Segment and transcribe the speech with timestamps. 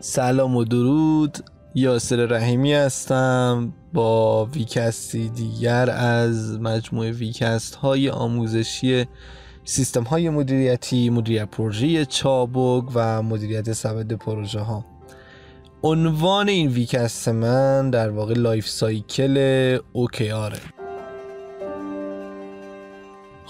[0.00, 1.38] سلام و درود.
[1.74, 9.06] یاسر رحیمی هستم با ویدکستی دیگر از مجموعه ویدکست های آموزشی
[9.64, 14.84] سیستم های مدیریتی مدیریت پروژه چابک و مدیریت سبد پروژه ها.
[15.82, 19.38] عنوان این ویدکست من در واقع life cycle
[20.34, 20.75] OKR ئه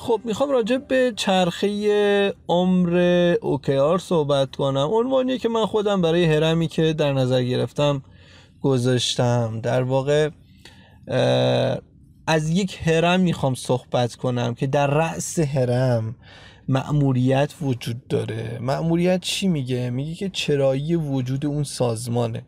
[0.06, 2.96] خب می‌خوام راجع به چرخه عمر
[3.42, 4.88] اوکیار صحبت کنم.
[4.92, 8.02] عنوانی که من خودم برای هرمی که در نظر گرفتم
[8.62, 9.60] گذاشتم.
[9.62, 10.30] در واقع
[12.26, 16.16] از یک هرم می‌خوام صحبت کنم که در رأس هرم
[16.68, 18.58] مأموریت وجود داره.
[18.60, 22.42] مأموریت چی میگه؟ میگه که چرایی وجود اون سازمانه.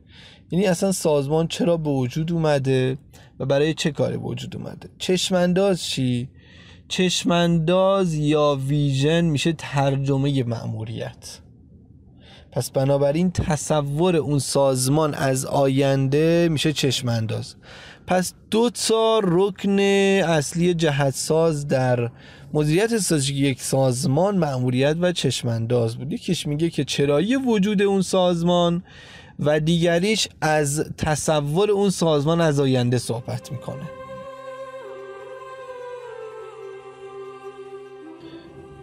[0.51, 2.98] یعنی اصلا سازمان چرا به وجود اومده
[3.41, 6.29] و برای چه کاری وجود اومده؟ چشمانداز چی؟
[6.89, 11.39] چشمانداز یا ویژن میشه ترجمه مأموریت.
[12.53, 17.55] پس بنابراین تصور اون سازمان از آینده میشه چشمانداز.
[18.06, 22.11] پس دو تا رکن اصلی جهتساز در
[22.53, 26.12] مدیریت استراتژیک یک سازمان مأموریت و چشمانداز بود.
[26.12, 28.83] یکیش میگه که چرایی وجود اون سازمان
[29.39, 33.97] و دیگریش از تصور اون سازمان از آینده صحبت می‌کنه.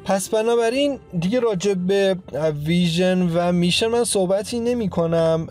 [0.05, 2.15] پس بنابراین دیگه راجع به
[2.65, 5.47] ویژن و میشن من صحبتی نمی کنم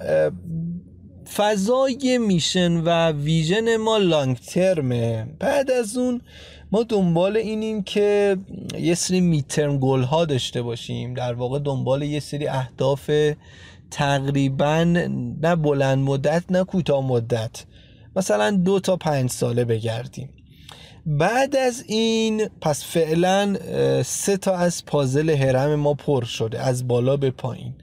[1.34, 6.20] فضای میشن و ویژن ما لانگ ترمه بعد از اون
[6.72, 8.36] ما دنبال اینیم که
[8.78, 11.14] یه سری میترم گل ها داشته باشیم.
[11.14, 13.10] در واقع دنبال یه سری اهداف
[13.91, 14.84] تقریبا
[15.42, 17.64] نه بلند مدت نه کوتاه مدت.
[18.16, 20.28] مثلا دو تا پنج ساله بگردیم.
[21.06, 23.56] بعد از این پس فعلا
[24.02, 27.75] سه تا از پازل هرم ما پر شده از بالا به پایین.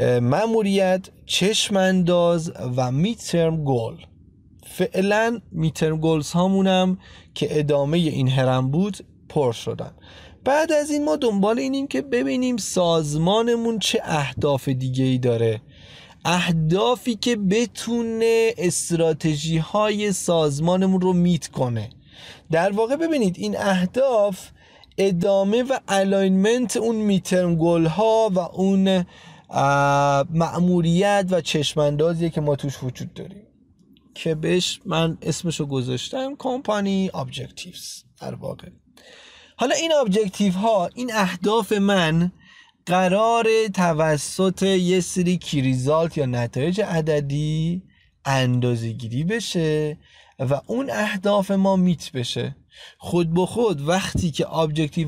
[0.00, 3.94] مأموریت چشم انداز و میترم گل
[4.66, 6.98] فعلا میترم گلز هامونم
[7.34, 8.96] که ادامه این هرم بود
[9.28, 9.90] پر شدن.
[10.44, 15.60] بعد از این ما دنبال اینیم که ببینیم سازمانمون چه اهداف دیگه ای داره.
[16.24, 21.90] اهدافی که بتونه استراتژی های سازمانمون رو میت کنه.
[22.50, 24.48] در واقع ببینید این اهداف
[24.98, 29.06] ادامه و alignment اون midterm goal ها و اون
[30.30, 33.42] مأموریت و چشماندازی که ما توش وجود داریم.
[34.14, 38.68] که بهش من اسمشو گذاشتم company objectives در واقع.
[39.56, 42.32] حالا این objective ها این اهداف من
[42.86, 47.82] قرار توسط یه سری key result یا نتایج عددی
[48.24, 49.98] اندازه گیری بشه
[50.38, 52.56] و اون اهداف ما meet بشه.
[52.98, 54.46] خود به خود وقتی که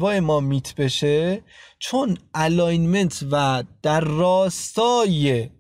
[0.01, 1.43] های ما meet بشه
[1.79, 5.51] چون alignment و در راستای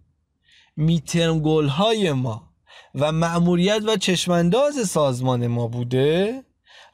[0.76, 2.50] midterm goal های ما
[2.94, 6.42] و مأموریت و چشمانداز سازمان ما بوده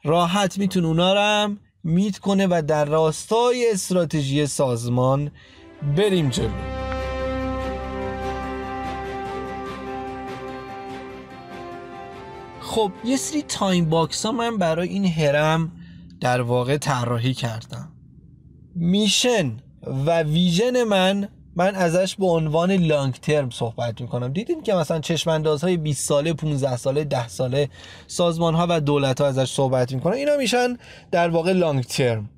[0.03, 5.31] راحت می‌تونه اونا رو هم meet کنه و در راستای استراتژی سازمان
[5.97, 6.76] بریم جلو.
[12.67, 15.71] خب یه سری time box ها من برای این هرم
[16.21, 17.89] در واقع طراحی کردم.
[18.75, 19.57] mission
[20.05, 24.33] و vision من من ازش به عنوان long term صحبت می‌کنم.
[24.33, 27.69] دیدیم که مثلا چشمانداز های 20 ساله 15 ساله 10 ساله
[28.07, 30.13] سازمان ها و دولت ها ازش صحبت می‌کنن.
[30.13, 30.77] اینا میشن
[31.11, 32.29] در واقع long term.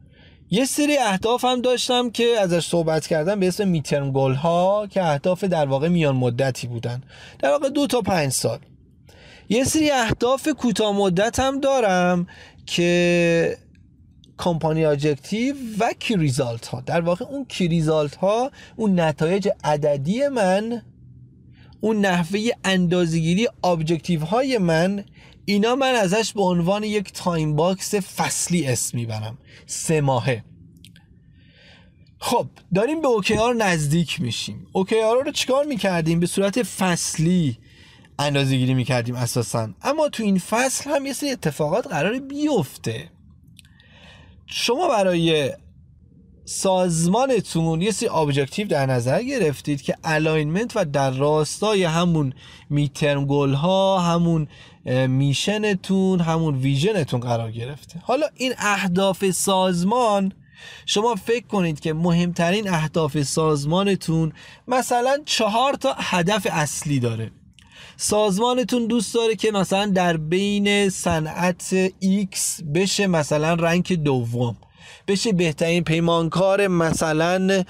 [0.51, 5.03] یه سری اهداف هم داشتم که ازش صحبت کردم به اسم midterm goal ها که
[5.03, 7.03] اهداف در واقع میان مدتی بودن.
[7.39, 8.59] در واقع دو تا پنج سال.
[9.49, 12.27] یه سری اهداف کوتاه مدت هم دارم
[12.65, 13.57] که
[14.37, 16.81] company objective و key result ها.
[16.81, 20.81] در واقع اون key result ها اون نتایج عددی من
[21.81, 25.05] اون نحوه اندازه‌گیری objective های من
[25.45, 29.37] اینا من ازش به عنوان یک time box فصلی اسم می‌برم.
[29.65, 30.43] سه ماهه.
[32.19, 34.67] خب داریم به OKR نزدیک میشیم.
[34.71, 37.57] OKR رو چیکار می‌کردیم؟ به صورت فصلی
[38.19, 39.69] اندازه گیری می‌کردیم اساسا.
[39.81, 43.09] اما تو این فصل هم یه سری اتفاقات قرار بیفته.
[44.45, 45.53] شما برای
[46.45, 52.33] سازمانتون یه سری objective در نظر گرفتید که alignment و در راستای همون
[52.69, 54.47] میترم گل ها همون
[55.07, 57.99] میشنتون همون ویژنتون قرار گرفته.
[58.03, 60.33] حالا این اهداف سازمان
[60.85, 64.33] شما فکر کنید که مهمترین اهداف سازمانتون
[64.67, 67.31] مثلا چهار تا هدف اصلی داره.
[68.01, 74.57] سازمانتون دوست داره که مثلا در بین صنعت X بشه مثلا رنگ دوم
[75.07, 77.63] بشه بهترین پیمانکار مثلا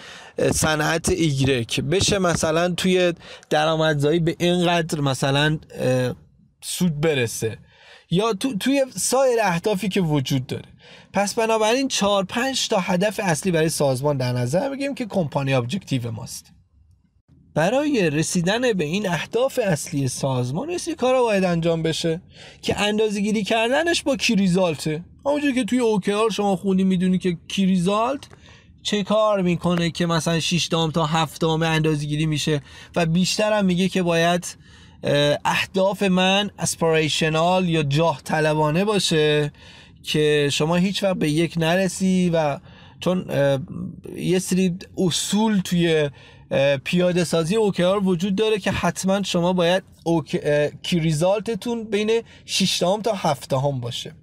[0.53, 3.13] صنعت ایکس بشه مثلا توی
[3.49, 5.59] درآمدزایی به اینقدر مثلا
[6.61, 7.57] سود برسه.
[8.11, 10.69] یا تو، توی سایر اهدافی که وجود داره.
[11.13, 16.11] پس بنابراین چهار پنج تا هدف اصلی برای سازمان در نظر بگیم که company objective
[16.11, 16.58] ماست.
[17.59, 22.21] برای رسیدن به این اهداف اصلی سازمان کار کارا باید انجام بشه
[22.61, 27.17] که اندازه گیری کردنش با key result ئه همونجور که توی OKR شما خوندید می‌دونی
[27.17, 28.19] که key result
[28.83, 32.61] چه کار می‌کنه که مثلا 6 دام تا 7 دام اندازه گیری میشه
[32.95, 34.57] و بیشتر هم میگه که باید
[35.45, 39.51] اهداف من اسپریشنال یا جاه طلبانه باشه
[40.03, 42.59] که شما هیچ وقت به یک نرسی و
[42.99, 43.25] چون
[44.15, 46.09] یه سری اصول توی
[46.83, 49.83] پیاده سازی اوکیار وجود داره که حتما شما باید
[50.83, 54.15] کی ریزالتتون بین 6 تا 7 هم باشه.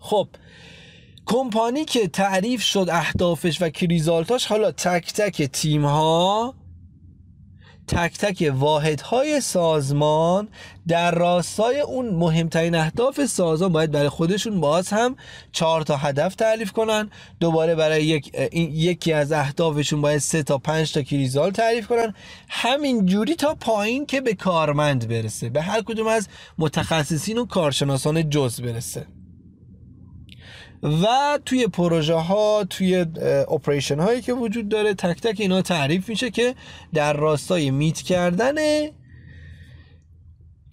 [0.00, 0.28] خب
[1.26, 6.54] کمپانی که تعریف شد اهدافش و کی ریزالتاش حالا تک تک تیم ها
[7.90, 10.48] تک تک واحدهای سازمان
[10.88, 15.16] در راستای اون مهمترین اهداف سازمان باید برای خودشون باز هم
[15.52, 17.10] چهار تا هدف تعریف کنن.
[17.40, 22.14] دوباره برای یک یکی از اهدافشون باید سه تا پنج تا کریزال تعریف کنن.
[22.48, 26.28] همین جوری تا پایین که به کارمند برسه به هر کدوم از
[26.58, 29.06] متخصصین و کارشناسان جز برسه.
[30.82, 31.06] و
[31.44, 33.06] توی پروژه ها توی
[33.48, 36.54] اپریشن هایی که وجود داره تک تک اینا تعریف میشه که
[36.94, 38.54] در راستای میت کردن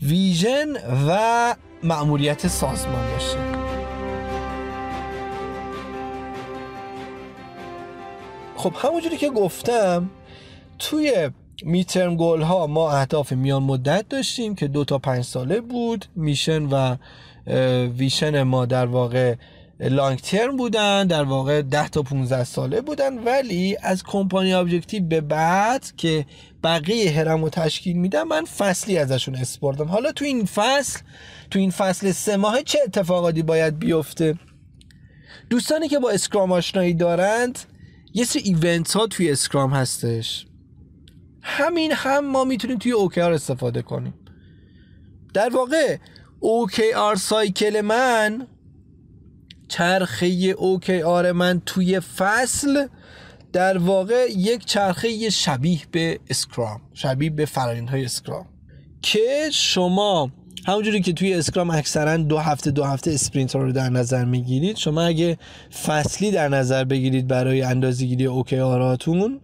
[0.01, 0.67] ویژن
[1.07, 3.37] و مأموریت سازمان باشه.
[8.55, 10.09] خب همونجوری که گفتم
[10.79, 11.29] توی
[11.63, 16.05] midterm goal ها ما اهداف میان مدت داشتیم که دو تا پنج ساله بود.
[16.15, 16.95] mission و
[17.87, 19.35] vision ما در واقع
[19.79, 25.21] long term بودن در واقع 10 تا 15 ساله بودن ولی از company objective به
[25.21, 26.25] بعد که
[26.63, 30.99] بقیه هرم رو تشکیل میدن من فصلی ازشون اسم بردم حالا تو این فصل
[31.51, 34.35] تو این فصل سه ماه چه اتفاقاتی باید بیفته؟
[35.49, 37.59] دوستانی که با Scrum آشنایی دارند
[38.13, 40.47] یه سری event ها توی Scrum هستش.
[41.41, 44.13] همین هم ما می‌تونیم توی OKR استفاده کنیم.
[45.33, 45.97] در واقع
[46.41, 48.47] OKR cycle من
[49.67, 50.25] چرخه
[50.57, 52.87] OKR من توی فصل
[53.53, 58.45] در واقع یک چرخه شبیه به Scrum شبیه به فرایند های Scrum
[59.01, 60.31] که شما
[60.67, 65.01] همونجوری که توی اسکرام اکثرا دو هفته دو هفته sprint رو در نظر می‌گیرید شما
[65.01, 65.37] اگه
[65.85, 69.39] فصلی در نظر بگیرید برای اندازه‌گیری OKR اتون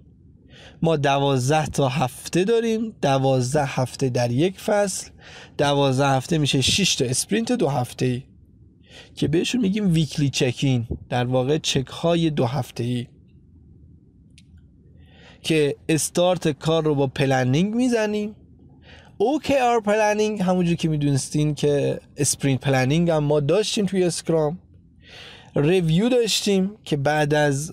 [0.81, 5.09] ما دوازده تا هفته داریم دوازده هفته در یک فصل
[5.57, 8.23] دوازده هفته میشه 6 تا sprint دو هفته ای
[9.15, 13.07] که بهشون میگیم weekly check-in در واقع چک های دو هفته ای
[15.41, 18.35] که استارت کار رو با planning می‌زنیم.
[19.19, 24.59] OKR planning همونجور که می‌دونستین که sprint planning هم ما داشتیم توی Scrum.
[25.55, 27.71] review داشتیم که بعد از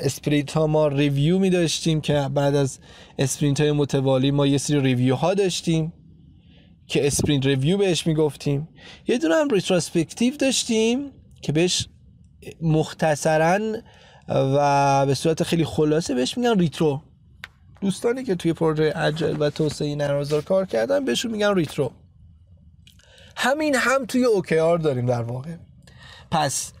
[0.00, 2.78] sprint ها ما review می داشتیم که بعد از
[3.18, 5.92] sprint های متوالی ما یه سری review ها داشتیم.
[6.92, 8.68] که sprint review بهش می‌گفتیم.
[9.06, 11.10] یه دونه هم retrospective داشتیم
[11.42, 11.88] که بهش
[12.62, 13.58] مختصرا
[14.28, 17.02] و به صورت خیلی خلاصه بهش میگن retro.
[17.80, 21.92] دوستانی که توی پروژه agile و توسعه نرم کار کردن بهشون میگن retro.
[23.36, 25.56] همین هم توی OKR داریم در واقع.
[26.30, 26.72] پس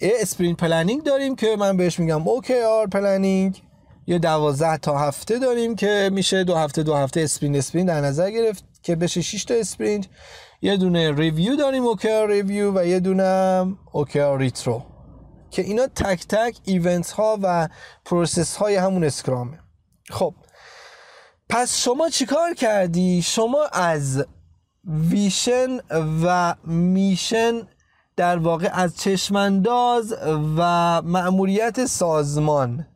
[0.00, 3.62] sprint planning داریم که من بهش میگم OKR planning.
[4.06, 8.30] یه دوازده تا هفته داریم که میشه دو هفته دو هفته sprint sprint در نظر
[8.30, 8.64] گرفت.
[8.86, 10.06] که بشه 6 تا sprint
[10.62, 14.82] یه دونه review داریم OKR review و یه دونه OKR retro.
[15.50, 17.68] که اینا تک تک event ها و
[18.04, 19.58] process های همون Scrum ه
[20.10, 20.34] خب
[21.48, 24.24] پس شما چیکار کردی؟ شما از
[24.84, 25.78] ویشن
[26.24, 27.52] و میشن
[28.16, 30.14] در واقع از چشمانداز
[30.56, 32.86] و مأموریت سازمان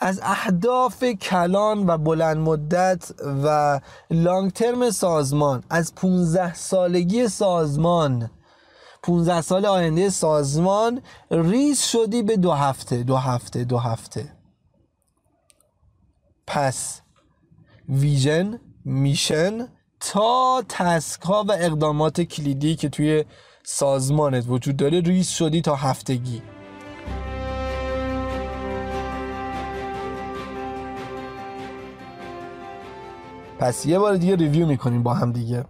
[0.00, 3.10] از اهداف کلان و بلند مدت
[3.44, 8.30] و لانگ ترم سازمان از 15 سالگی سازمان
[9.02, 14.32] 15 سال آینده سازمان ریز شدی به دو هفته دو هفته دو هفته.
[16.46, 17.00] پس
[17.88, 19.68] vision mission
[20.00, 23.24] تا task ها و اقدامات کلیدی که توی
[23.64, 26.42] سازمانت وجود داره ریز شده تا هفتگی.
[33.58, 35.64] پس یه بار دیگه review می‌کنیم با هم دیگه.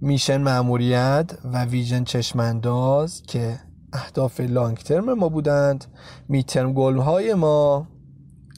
[0.00, 3.60] mission مأموریت و vision چشمانداز که
[3.92, 5.84] اهداف long-term ما بودند.
[6.28, 7.86] mid-term goal های ما.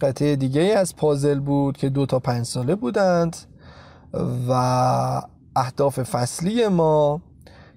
[0.01, 3.37] قطعه دیگه از پازل بود که دو تا پنج ساله بودند
[4.49, 4.53] و
[5.57, 7.23] اهداف فصلی ما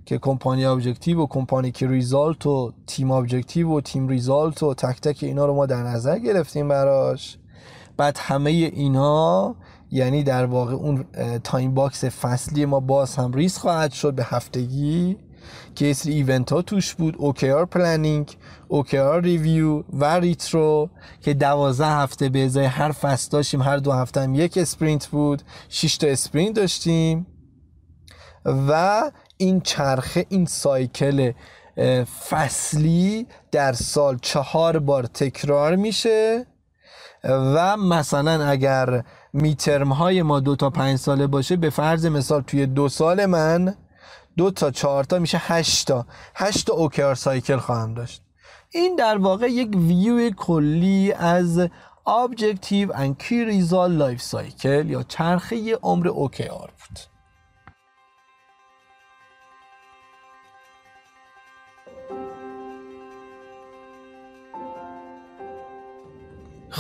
[0.06, 5.02] که company objective و company key result و team objective و team result و تک
[5.02, 7.38] تک اینا رو ما در نظر گرفتیم براش.
[7.98, 9.56] بعد همه اینا
[9.96, 11.06] یعنی در واقع اون
[11.44, 15.18] time box فصلی ما باز هم ریز خواهد شد به هفتگی.
[15.76, 18.38] که سری event ها توش بود OKR planning
[18.70, 20.90] OKR review و retro
[21.22, 25.42] که دوازده هفته به ازای هر فصل داشتیم هر دو هفته هم یک sprint بود
[25.70, 27.28] 6 تا sprint داشتیم.
[28.46, 29.02] و
[29.38, 31.32] این چرخه این cycle
[32.30, 36.46] فصلی در سال چهار بار تکرار میشه.
[37.24, 39.04] و مثلا اگر
[39.36, 43.76] mid-term های ما دو تا پنج ساله باشه به فرض مثال توی دو سال من
[44.38, 46.06] دو تا چهار تا میشه هشت تا.
[46.36, 48.22] هشت تا اوکر سایکل خواهم داشت.
[48.72, 51.70] این در واقع یک ویو کلی از
[52.08, 57.15] Objective and Key Result Life Cycle یا چرخه عمر OKR بود.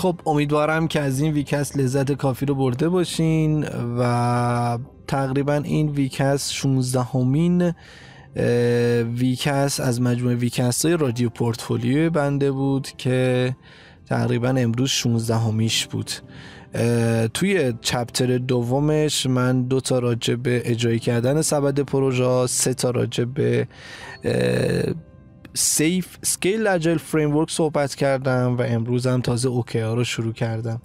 [0.05, 3.65] خب امیدوارم که از این ویکست لذت کافی رو برده باشین
[3.99, 7.73] و تقریبا این ویکست 16 همین
[9.15, 13.55] ویکست از مجموعه ویکست های رادیو پورتفولیو بنده بود که
[14.05, 16.11] تقریبا امروز 16 همیش بود
[17.33, 23.23] توی chapter دومش من دو تا راجع به اجرایی کردن سبد پروژه سه تا راجع
[23.23, 23.67] به
[25.57, 30.81] SAFe Scaled Agile Framework صحبت کردم و امروز هم تازه OKR رو شروع کردم.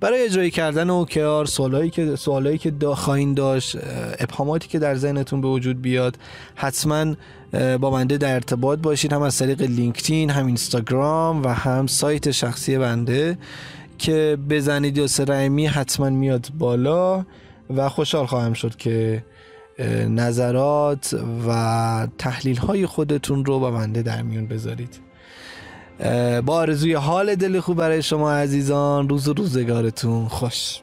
[0.00, 2.96] برای اجرای کردن OKR سوالایی که سوالایی که دا
[3.36, 3.76] داشت
[4.18, 6.18] ابهاماتی که در ذهنتون به وجود بیاد
[6.54, 7.14] حتما
[7.52, 12.78] با بنده در ارتباط باشید هم از طریق لینکدین هم اینستاگرام و هم سایت شخصی
[12.78, 13.38] بنده
[13.98, 17.24] که بزنید یا سرعمی حتما میاد بالا
[17.76, 19.24] و خوشحال خواهم شد که
[20.08, 21.16] نظرات
[21.48, 25.00] و تحلیل های خودتون رو با بنده در میون بذارید.
[26.46, 30.80] با آرزوی حال دل خوب برای شما عزیزان روز و روزگارتون خوش.